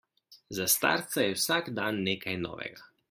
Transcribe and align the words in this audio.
Za 0.59 0.65
starca 0.75 1.25
je 1.27 1.35
vsak 1.41 1.69
dan 1.81 2.01
nekaj 2.09 2.37
novega. 2.47 2.91